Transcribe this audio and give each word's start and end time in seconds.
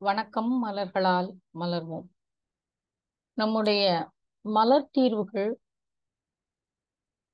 வணக்கம் 0.00 0.50
மலர்களால் 0.64 1.28
மலர்வோம். 1.60 2.08
நம்முடைய 3.38 3.84
மலர் 4.44 4.90
தீர்வுகள் 4.90 5.52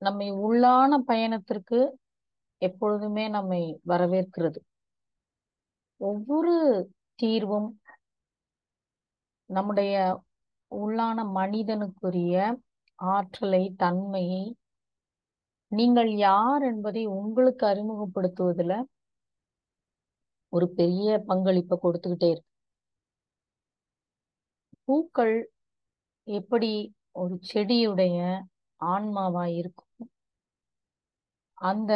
நம்மை 0.03 0.29
உள்ளான 0.33 0.99
பயணத்திற்கு 1.11 1.81
எப்பொழுதுமே 2.63 3.25
நம்மை 3.29 3.61
வரவேற்கிறது. 3.89 4.61
ஒவ்வொரு 6.01 6.55
தீர்வும் 7.15 7.69
நம்முடைய 9.51 9.97
உள்ளான 10.73 11.27
மனிதனுக்குரிய 11.41 12.37
ஆற்றலை 12.99 13.63
தன்மையை 13.77 14.45
நீங்கள் 15.73 16.13
யார் 16.29 16.63
என்பதை 16.63 17.05
உங்களுக்கு 17.07 17.67
அறிமுகப்படுத்துவதில் 17.67 18.79
ஒரு 20.53 20.69
பெரிய 20.81 21.19
பங்களிப்பை 21.27 21.79
கொடுத்துக்கிட்டே 21.83 22.31
இருக்கு. 22.31 22.52
பூக்கள் 24.93 25.37
எப்படி 26.29 26.71
ஒரு 27.13 27.35
செடியுடைய 27.53 28.17
ஆன்மாவா 28.81 29.45
இருக்கும்? 29.55 30.09
அந்த 31.59 31.93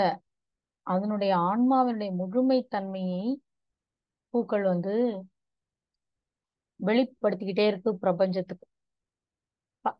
அதனுடைய 0.86 1.32
ஆன்மாவினுடைய 1.36 2.10
முழுமை 2.14 2.58
தன்மையை 2.68 3.24
பூக்கள் 4.34 4.62
வந்து 4.62 4.94
வெளிப்படுத்திக்கிட்டே 6.80 7.66
இருக்கு 7.66 7.90
பிரபஞ்சத்துக்கு. 7.96 8.66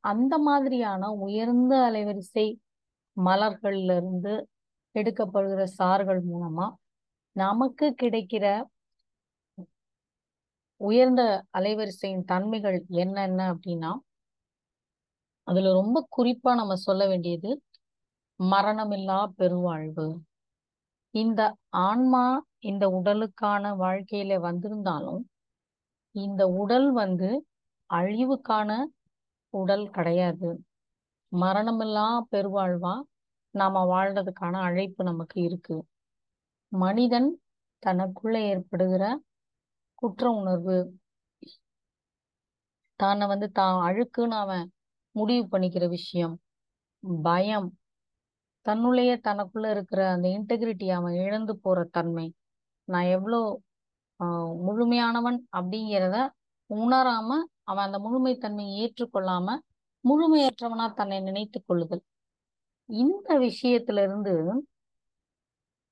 அந்த 0.01 0.35
மாதிரியான 0.39 1.11
உயர்ந்த 1.27 1.75
அலைவரிசை 1.89 2.47
மலர்கள்ல 3.17 3.97
இருந்து 3.97 4.35
எடுக்கப்படுகிற 4.95 5.65
சார்கள் 5.79 6.23
மூலமா 6.33 6.67
நமக்கு 7.37 7.95
கிடைக்கிற 8.03 8.45
உயர்ந்த 10.81 11.23
அலைவரிசையின் 11.59 12.25
தன்மைகள் 12.25 12.79
என்னென்ன 12.97 13.41
அப்படின்னா 13.53 13.93
அதுல 15.47 15.73
ரொம்ப 15.73 15.99
குறிப்பா 16.17 16.53
நம்ம 16.55 16.75
சொல்ல 16.79 17.03
வேண்டியது 17.07 17.51
மரணமில்லா 18.41 19.19
பெருவாழ்வு. 19.37 20.07
இந்த 21.15 21.41
ஆன்மா 21.87 22.25
இந்த 22.63 22.85
உடலுக்கான 22.91 23.73
வாழ்க்கையில 23.79 24.39
வந்திருந்தாலும் 24.41 25.23
இந்த 26.15 26.43
உடல் 26.63 26.89
வந்து 26.93 27.31
அழிவுக்கான 27.91 28.71
உடல் 29.55 29.87
கிடையாது. 29.91 30.51
மரணமில்லா 31.33 32.09
பெருவாழ்வா 32.33 32.95
நாம 33.55 33.83
வாழ்றதுக்கான 33.87 34.55
அழைப்பு 34.63 35.03
நமக்கு 35.05 35.39
இருக்கு. 35.43 35.77
மனிதன் 36.73 37.31
தனக்குள்ள 37.83 38.37
ஏற்படுகிற 38.45 39.05
குற்ற 40.03 40.31
உணர்வு. 40.31 40.77
தானை 43.01 43.27
வந்து 43.27 43.49
தான் 43.51 43.77
அழுக்குன்னு 43.87 44.37
அவன் 44.37 44.65
முடிவு 45.15 45.45
பண்ணிக்கிற 45.49 45.89
விஷயம். 45.89 46.35
பயம். 47.23 47.69
தன்னுள்ளேயே 48.67 49.17
தனக்குள்ள 49.29 49.71
இருக்கிற 49.71 50.01
அந்த 50.11 50.27
இன்டெகிரிட்டி 50.29 50.87
அவன் 50.91 51.15
இழந்து 51.15 51.55
போற 51.59 51.85
தன்மை. 51.91 52.27
நான் 52.89 53.09
எவ்வளோ 53.17 53.41
ஆஹ் 54.21 54.53
முழுமையானவன் 54.67 55.39
அப்படிங்கிறத 55.57 56.17
உணராம 56.71 57.31
அவன் 57.63 57.85
அந்த 57.85 57.99
முழுமை 57.99 58.33
தன்மையை 58.37 58.77
ஏற்றுக்கொள்ளாம 58.81 59.49
முழுமையற்றவனா 60.05 60.87
தன்னை 60.95 61.21
நினைத்து 61.21 61.59
கொள்ளுதல். 61.65 62.03
இந்த 62.89 63.29
விஷயத்துல 63.39 64.03
இருந்து 64.03 64.35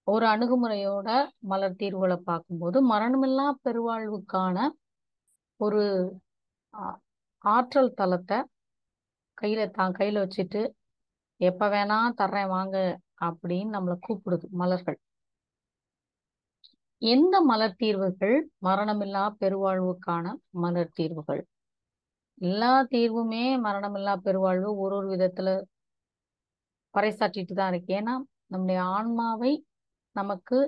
ஒரு 0.07 0.25
அணுகுமுறையோட 0.27 1.09
மலர் 1.43 1.79
தீர்வுகளை 1.79 2.19
பார்க்கும்போது 2.27 2.79
மரணமில்லா 2.91 3.47
பெருவாழ்வுக்கான 3.65 4.57
ஒரு 5.61 5.83
ஆற்றல் 7.45 7.95
தளத்தை 7.95 8.39
கையில 9.39 9.63
தான் 9.71 9.97
கையில 9.99 10.23
வச்சுட்டு 10.25 10.63
எப்ப 11.41 11.69
வேணா 11.69 11.99
தர்றேன் 12.21 12.53
வாங்க 12.57 12.77
அப்படின்னு 13.27 13.75
நம்மளை 13.77 13.97
கூப்பிடுது 14.07 14.47
மலர்கள். 14.61 14.99
எந்த 17.03 17.35
மலர் 17.51 17.79
தீர்வுகள்? 17.83 18.37
மரணமில்லா 18.63 19.25
பெருவாழ்வுக்கான 19.41 20.27
மலர் 20.63 20.95
தீர்வுகள். 20.99 21.43
எல்லா 22.41 22.73
தீர்வுமே 22.95 23.45
மரணமில்லா 23.67 24.15
பெருவாழ்வு 24.27 24.71
ஒரு 24.85 24.95
ஒரு 24.97 25.09
விதத்துல 25.15 25.49
பறைசாற்றிட்டு 26.95 27.55
தான் 27.55 27.71
இருக்கு. 27.73 27.93
ஏன்னா 28.01 28.15
நம்முடைய 28.47 28.81
ஆன்மாவை 28.97 29.53
நமக்கு 30.17 30.59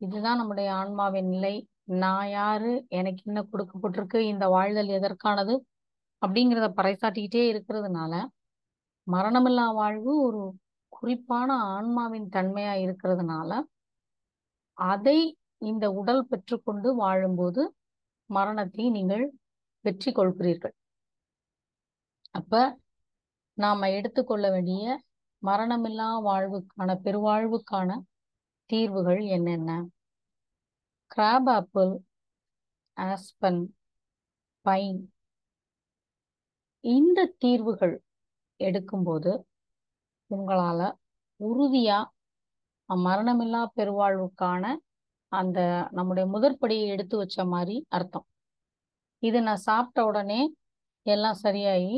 இதுதான் 0.00 0.38
நம்முடைய 0.38 0.68
ஆன்மாவின் 0.74 1.28
நிலை. 1.28 1.54
நான் 1.94 2.28
யாரு? 2.30 2.70
எனக்கு 2.90 3.22
என்ன 3.26 3.40
கொடுக்கப்பட்டிருக்கு? 3.52 4.18
இந்த 4.32 4.44
வாழ்தல் 4.48 4.90
எதற்கானது? 4.98 5.54
அப்படிங்கிறத 6.22 6.68
பறைசாட்டிக்கிட்டே 6.78 7.42
இருக்கிறதுனால 7.52 8.14
மரணமில்லா 9.06 9.66
வாழ்வு 9.74 10.12
ஒரு 10.22 10.42
குறிப்பான 10.92 11.50
ஆன்மாவின் 11.76 12.26
தன்மையா 12.28 12.74
இருக்கிறதுனால 12.84 13.50
அதை 14.78 15.18
இந்த 15.62 15.86
உடல் 15.92 16.22
பெற்றுக்கொண்டு 16.26 16.88
வாழும்போது 16.94 17.62
மரணத்தை 18.30 18.84
நீங்கள் 18.90 19.24
வெற்றி 19.84 20.10
கொள்கிறீர்கள் 20.12 20.74
அப்ப 22.34 22.54
நாம 23.58 23.88
எடுத்துக்கொள்ள 23.90 24.46
வேண்டிய 24.50 24.84
மரணமில்லா 25.42 26.08
வாழ்வுக்கான 26.28 26.96
பெருவாழ்வுக்கான 27.04 27.90
தீர்வுகள் 28.70 29.20
என்னென்ன? 29.36 29.70
கிராப் 31.10 31.48
ஆப்பிள் 31.56 31.92
ஆஸ்பன் 32.96 33.62
பைன் 34.66 35.00
இந்த 36.84 37.20
தீர்வுகள் 37.42 37.94
எடுக்கும்போது 38.60 39.30
உங்களால 40.30 40.80
உறுதியா 41.40 41.98
மரணமில்லா 42.88 43.62
பெருவாழ்வுக்கான 43.78 44.64
அந்த 45.32 45.58
நம்முடைய 45.98 46.24
முதற்படியை 46.34 46.86
எடுத்து 46.94 47.16
வச்ச 47.16 47.44
மாதிரி 47.54 47.76
அர்த்தம். 47.88 48.26
இது 49.22 49.38
நான் 49.48 49.64
சாப்பிட்ட 49.68 50.00
உடனே 50.10 50.40
எல்லாம் 51.06 51.38
சரியாகி 51.44 51.96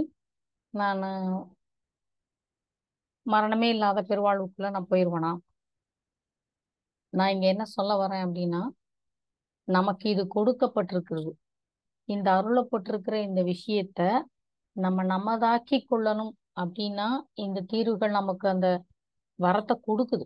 நான் 0.74 1.02
மரணமே 3.26 3.68
இல்லாத 3.74 3.98
பெருவாழ்வுக்குள்ள 4.10 4.70
நான் 4.76 4.90
போயிடுவேனா 4.90 5.32
நான் 7.12 7.32
இங்க 7.34 7.46
என்ன 7.54 7.64
சொல்ல 7.76 7.92
வரேன் 8.02 8.24
அப்படின்னா 8.26 8.60
நமக்கு 9.68 10.06
இது 10.14 10.22
கொடுக்கப்பட்டிருக்கிறது. 10.36 11.32
இந்த 12.08 12.28
அருளப்பட்டிருக்கிற 12.38 13.16
இந்த 13.28 13.40
விஷயத்த 13.52 14.00
நம்ம 14.76 15.02
நம்மதாக்கி 15.14 15.78
கொள்ளணும் 15.92 16.32
அப்படின்னா 16.62 17.08
இந்த 17.44 17.58
தீர்வுகள் 17.72 18.16
நமக்கு 18.20 18.46
அந்த 18.54 18.68
வரத்தை 19.38 19.74
கொடுக்குது. 19.88 20.24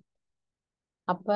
அப்ப 1.09 1.29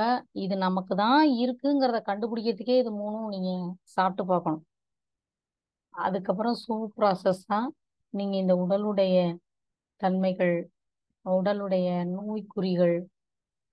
இது 0.44 0.54
நமக்கு 0.66 0.94
தான் 1.04 1.20
இருக்குங்கிறத 1.42 1.98
கண்டுபிடிக்கிறதுக்கே 2.10 2.76
இது 2.82 2.90
மூணும் 3.00 3.28
நீங்க 3.34 3.50
சாப்பிட்டு 3.96 4.24
பார்க்கணும். 4.32 4.64
அதுக்கப்புறம் 5.94 6.56
சூ 6.64 6.74
ப்ராசஸ் 6.98 7.42
தான் 7.52 7.68
நீங்க 8.14 8.34
இந்த 8.42 8.54
உடலுடைய 8.64 9.16
தன்மைகள் 10.00 10.54
உடலுடைய 11.24 11.88
நோய்க்குறிகள் 12.16 12.96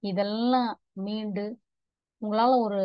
இதெல்லாம் 0.03 0.71
மீண்டு 1.05 1.45
உங்களால 2.22 2.53
ஒரு 2.57 2.81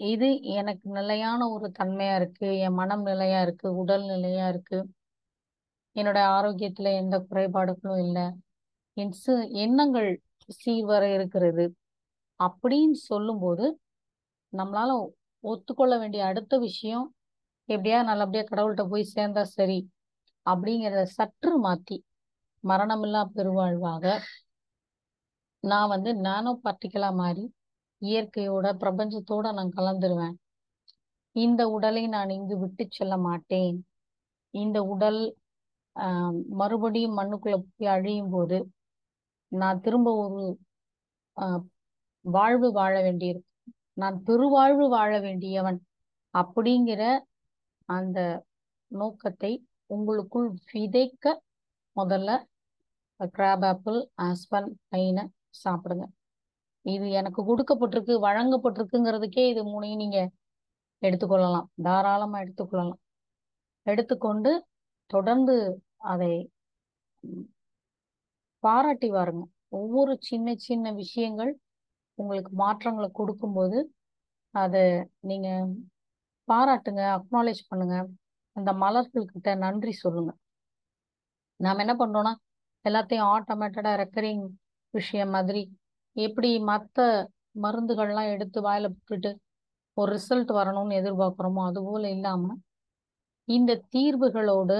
இது 0.00 0.28
எனக்கு 0.52 0.86
நிலையான 0.90 1.40
ஒரு 1.48 1.66
தன்மையா 1.78 2.14
இருக்கு 2.16 2.48
என் 2.58 2.74
மனம் 2.74 3.02
நிலையா 3.02 3.38
இருக்கு 3.40 3.68
உடல் 3.74 4.04
நிலையா 4.06 4.44
இருக்கு 4.48 4.78
என்னோட 5.96 6.18
ஆரோக்கியத்துல 6.28 6.90
எந்த 6.94 7.16
குறைபாடுகளும் 7.28 8.02
இல்லை 8.06 8.26
என் 8.96 9.12
எண்ணங்கள் 9.56 10.08
சீர்வர 10.58 11.02
இருக்கிறது 11.14 11.64
அப்படின்னு 12.40 12.98
சொல்லும்போது 13.08 13.66
நம்மளால 14.52 14.90
ஒத்துக்கொள்ள 15.44 15.94
வேண்டிய 15.98 16.22
அடுத்த 16.24 16.54
விஷயம் 16.58 17.06
எப்படியா 17.68 17.98
நல்லபடியா 18.02 18.44
கடவுள்கிட்ட 18.44 18.84
போய் 18.88 19.12
சேர்ந்தா 19.16 19.42
சரி 19.50 19.78
அப்படிங்கிறத 20.46 21.02
சற்று 21.16 21.54
மாத்தி 21.64 21.96
மரணமில்லா 22.64 23.22
பெருவாழ்வாக 23.34 24.04
நான் 25.64 25.88
வந்து 25.88 26.10
நானோ 26.20 26.52
பார்ட்டிக்கலா 26.64 27.10
மாறி 27.14 27.44
இயற்கையோட 28.02 28.66
பிரபஞ்சத்தோட 28.82 29.46
நான் 29.58 29.76
கலந்துருவேன். 29.78 30.36
இந்த 31.36 31.62
உடலை 31.76 32.02
நான் 32.16 32.30
இங்கு 32.36 32.56
விட்டு 32.58 32.84
செல்ல 32.88 33.14
மாட்டேன். 33.26 33.76
இந்த 34.54 34.78
உடல் 34.94 35.20
மறுபடியும் 36.60 37.16
மண்ணுக்குள்ள 37.18 37.56
போய் 37.60 37.92
அழியும் 37.94 38.32
போது 38.34 38.58
நான் 39.52 39.82
திரும்ப 39.84 40.08
ஒரு 40.24 40.42
வாழ்வு 42.24 42.68
வாழ 42.78 42.94
வேண்டியிருக்கும். 43.06 43.46
நான் 44.02 44.16
பெருவாழ்வு 44.26 44.86
வாழ 44.96 45.12
வேண்டியவன் 45.26 45.78
அப்படிங்கிற 46.34 47.02
அந்த 47.88 48.18
நோக்கத்தை 48.90 49.52
உங்களுக்குள் 49.90 50.48
விதைக்க 50.72 51.26
முதல்ல 51.96 52.30
கிராப் 53.36 53.66
ஆப்பிள் 53.70 54.00
ஆஸ்பன் 54.26 54.70
பைனை 54.90 55.24
சாப்பிடுங்க. 55.64 56.04
இது 56.94 57.06
எனக்கு 57.20 57.40
கொடுக்கப்பட்டிருக்கு 57.48 58.14
வழங்கப்பட்டிருக்குங்கிறதுக்கே 58.26 59.44
இது 59.52 59.62
மூணையும் 59.72 60.02
நீங்க 60.04 60.18
எடுத்துக்கொள்ளலாம். 61.02 61.66
தாராளமா 61.86 62.38
எடுத்துக்கொள்ளலாம். 62.44 63.00
எடுத்துக்கொண்டு 63.86 64.50
தொடர்ந்து 65.10 65.54
அதை 66.12 66.32
பாராட்டி 68.64 69.08
வாருங்க. 69.10 69.44
ஒவ்வொரு 69.78 70.12
சின்ன 70.30 70.54
சின்ன 70.66 70.92
விஷயங்கள் 71.02 71.52
உங்களுக்கு 72.18 72.52
மாற்றங்களை 72.62 73.08
கொடுக்கும்போது 73.18 73.78
அதை 74.54 74.82
நீங்க 75.30 75.48
பாராட்டுங்க 76.48 77.02
அக்னாலேஜ் 77.18 77.62
பண்ணுங்க. 77.70 77.96
அந்த 78.56 78.70
மலர்கள்கிட்ட 78.82 79.50
நன்றி 79.64 79.92
சொல்லுங்க. 80.04 80.30
நாம் 81.60 81.82
என்ன 81.84 81.94
பண்றோம்னா 82.02 82.32
எல்லாத்தையும் 82.84 83.28
ஆட்டோமேட்டடா 83.34 83.92
ரெக்கரிங் 84.02 84.44
விஷயம் 84.94 85.32
மாதிரி 85.36 85.62
எப்படி 86.18 86.50
மற்ற 86.70 86.98
மருந்துகள்லாம் 87.62 88.32
எடுத்து 88.34 88.58
வாயில 88.60 88.86
போட்டுட்டு 88.94 89.30
ஒரு 89.96 90.10
ரிசல்ட் 90.16 90.50
வரணும்னு 90.58 90.98
எதிர்பார்க்குறோமோ 91.00 91.62
அது 91.68 91.80
போல 91.82 92.04
இல்லாம 92.10 92.56
இந்த 93.48 93.80
தீர்வுகளோடு 93.94 94.78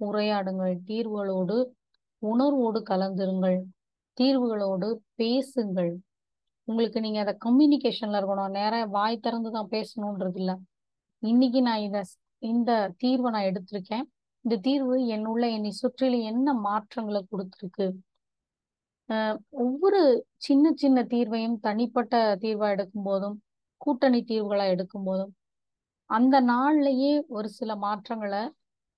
உரையாடுங்கள் 0.00 0.74
தீர்வுகளோடு 0.90 1.56
உணர்வோடு 2.22 2.80
கலந்துருங்கள் 2.90 3.58
தீர்வுகளோடு 4.18 4.88
பேசுங்கள். 5.14 5.92
உங்களுக்கு 6.68 6.98
நீங்க 7.00 7.18
அதை 7.20 7.34
கம்யூனிகேஷன்ல 7.46 8.18
இருக்கணும். 8.20 8.54
நேரா 8.58 8.80
வாய் 8.96 9.22
திறந்து 9.26 9.50
தான் 9.50 9.70
பேசணுன்றது 9.70 10.38
இல்ல. 10.42 10.52
இன்னைக்கு 11.22 11.60
நான் 11.62 11.84
இதை 11.88 12.02
இந்த 12.42 12.70
தீர்வை 13.02 13.30
நான் 13.34 13.48
எடுத்திருக்கேன். 13.50 14.04
இந்த 14.44 14.56
தீர்வு 14.66 14.96
என்னுள்ள 15.16 15.44
என்னை 15.56 15.72
சுற்றிலும் 15.82 16.26
என்ன 16.32 16.54
மாற்றங்களை 16.66 17.20
கொடுத்துருக்கு? 17.32 17.86
ஒவ்வொரு 19.62 20.00
சின்ன 20.38 20.72
சின்ன 20.76 20.98
தீர்வையும் 21.04 21.56
தனிப்பட்ட 21.60 22.14
தீர்வா 22.40 22.68
எடுக்கும் 22.70 23.02
போதும் 23.02 23.36
கூட்டணி 23.80 24.20
தீர்வுகளா 24.22 24.66
எடுக்கும் 24.66 25.04
போதும் 25.04 25.32
அந்த 26.10 26.36
நாள்லயே 26.44 27.12
ஒரு 27.28 27.48
சில 27.50 27.74
மாற்றங்களை 27.76 28.42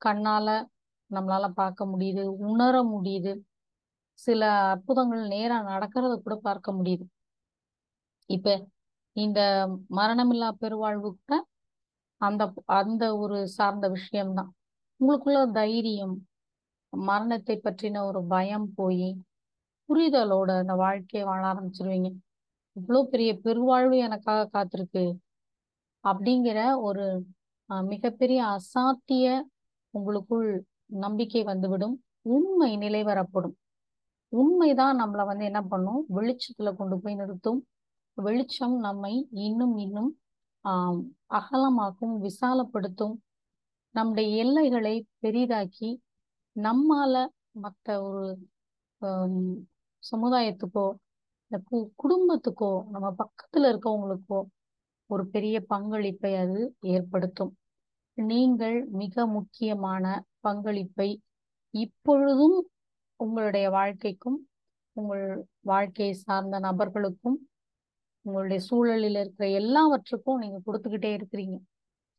கண்ணால 0.03 0.49
நம்மளால 1.11 1.47
பார்க்க 1.55 1.83
முடியுது 1.87 2.23
உணர 2.49 2.75
முடியுது. 2.85 3.33
சில 4.19 4.41
அற்புதங்கள் 4.73 5.23
நேரா 5.29 5.59
நடக்கிறத 5.71 6.15
கூட 6.17 6.35
பார்க்க 6.41 6.73
முடியுது. 6.73 7.05
இப்ப 8.31 8.49
இந்த 9.17 9.41
மரணமில்லா 9.99 10.49
பெருவாழ்வு 10.61 11.11
கூட 11.13 11.35
அந்த 12.21 12.43
அந்த 12.81 13.05
ஒரு 13.17 13.39
சார்ந்த 13.59 13.87
விஷயம்தான். 13.89 14.51
உங்களுக்குள்ள 15.01 15.41
தைரியம் 15.53 16.15
மரணத்தை 16.93 17.57
பற்றின 17.59 18.03
ஒரு 18.11 18.21
பயம் 18.27 18.69
போய் 18.75 19.09
புரிதலோட 19.89 20.59
அந்த 20.59 20.75
வாழ்க்கையை 20.75 21.27
வாழ 21.27 21.43
ஆரம்பிச்சிருவீங்க. 21.47 22.09
இவ்வளோ 22.77 23.03
பெரிய 23.05 23.39
பெருவாழ்வு 23.39 23.99
எனக்காக 23.99 24.51
காத்திருக்கு. 24.55 25.05
அப்படிங்கிற 26.05 26.59
ஒரு 26.81 27.05
அஹ், 27.71 27.85
மிகப்பெரிய 27.85 28.45
அசாத்திய 28.57 29.27
உங்களுக்குள் 29.95 30.49
நம்பிக்கை 30.97 31.43
வந்துவிடும். 31.45 31.95
உண்மை 32.27 32.77
நிலைவரப்படும் 32.77 33.55
உண்மைதான் 34.33 35.01
நம்மளை 35.01 35.27
வந்து 35.27 35.45
என்ன 35.45 35.63
பண்ணும்? 35.63 36.07
வெளிச்சத்துல 36.17 36.77
கொண்டு 36.77 37.01
போய் 37.01 37.15
நிறுத்தும். 37.15 37.61
வெளிச்சம் 38.19 38.77
நம்மை 38.79 39.13
இன்னும் 39.31 39.77
இன்னும் 39.77 40.11
ஆஹ் 40.65 41.01
அகலமாக்கும் 41.31 42.15
விசாலப்படுத்தும். 42.23 43.15
நம்முடைய 43.95 44.37
எல்லைகளை 44.37 44.95
பெரிதாக்கி 45.23 45.91
நம்மால 46.57 47.15
மற்ற 47.51 48.03
ஒரு 48.03 48.25
சமுதாயத்துக்கோ 50.11 50.95
இந்த 51.51 51.59
கு- 51.71 51.91
குடும்பத்துக்கோ 52.03 52.89
நம்ம 52.91 53.15
பக்கத்துல 53.19 53.73
இருக்கவங்களுக்கோ 53.73 54.43
ஒரு 55.07 55.27
பெரிய 55.27 55.61
பங்களிப்பை 55.61 56.35
அது 56.35 56.77
ஏற்படுத்தும். 56.81 57.57
நீங்கள் 58.15 58.85
மிக 58.85 59.27
முக்கியமான 59.27 60.25
பங்களிப்பை 60.41 61.21
இப்பொழுதும் 61.71 62.69
உங்களுடைய 63.17 63.71
வாழ்க்கைக்கும் 63.71 64.49
உங்கள் 64.93 65.47
வாழ்க்கையை 65.61 66.15
சார்ந்த 66.15 66.61
நபர்களுக்கும் 66.61 67.37
உங்களுடைய 68.21 68.63
சூழலில் 68.63 69.17
இருக்கிற 69.17 69.51
எல்லாவற்றுக்கும் 69.51 70.39
நீங்க 70.39 70.61
கொடுத்துக்கிட்டே 70.67 71.11
இருக்கிறீங்க. 71.15 71.59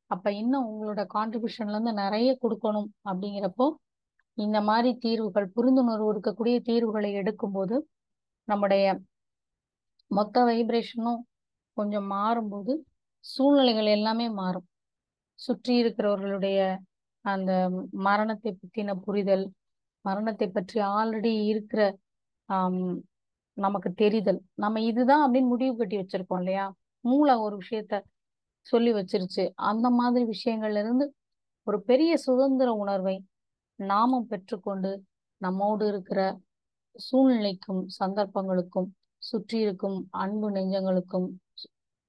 அப்ப 0.05 0.31
இன்னும் 0.31 0.65
உங்களோட 0.65 1.07
கான்ட்ரிபியூஷன்ல 1.13 1.69
இருந்து 1.69 1.93
நிறைய 1.93 2.37
கொடுக்கணும் 2.41 2.87
அப்படிங்கிறப்போ 3.05 3.71
இந்த 4.37 4.57
மாதிரி 4.61 4.89
தீர்வுகள் 5.05 5.47
புரிந்துணர்வு 5.55 6.07
இருக்கக்கூடிய 6.13 6.55
தீர்வுகளை 6.69 7.11
எடுக்கும்போது 7.21 7.75
நம்முடைய 8.47 8.85
மொத்த 10.11 10.43
வைப்ரேஷனும் 10.49 11.21
கொஞ்சம் 11.77 12.07
மாறும்போது 12.15 12.73
சூழ்நிலைகள் 13.25 13.89
எல்லாமே 13.97 14.27
மாறும். 14.41 14.67
சுற்றி 15.39 15.73
இருக்கிறவர்களுடைய 15.83 16.59
அந்த 17.25 17.51
மரணத்தை 18.07 18.51
பற்றின 18.53 18.93
புரிதல் 19.05 19.45
மரணத்தை 20.05 20.47
பற்றி 20.49 20.77
ஆல்ரெடி 20.97 21.31
இருக்கிற 21.51 21.81
நமக்கு 23.57 23.89
தெரிதல். 24.03 24.39
நம்ம 24.63 24.81
இதுதான் 24.89 25.23
அப்படின்னு 25.25 25.51
முடிவு 25.53 25.73
கட்டி 25.75 25.97
வச்சிருக்கோம் 26.01 26.41
இல்லையா? 26.43 26.65
மூளை 27.05 27.33
ஒரு 27.45 27.55
விஷயத்த 27.63 27.95
சொல்லி 28.67 28.91
வச்சிருச்சு. 28.99 29.43
அந்த 29.71 29.87
மாதிரி 29.99 30.25
விஷயங்கள்ல 30.35 30.81
இருந்து 30.83 31.05
ஒரு 31.67 31.77
பெரிய 31.89 32.13
சுதந்திர 32.27 32.69
உணர்வை 32.83 33.15
நாமும் 33.75 34.27
பெற்றுக்கொண்டு 34.27 34.91
நம்மோடு 35.37 35.87
இருக்கிற 35.87 36.39
சூழ்நிலைக்கும் 36.95 37.85
சந்தர்ப்பங்களுக்கும் 37.99 38.89
சுற்றி 39.17 39.59
இருக்கும் 39.59 40.07
அன்பு 40.09 40.51
நெஞ்சங்களுக்கும் 40.51 41.27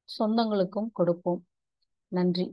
சொந்தங்களுக்கும் 0.08 0.90
கொடுப்போம். 0.92 1.40
நன்றி. 2.12 2.46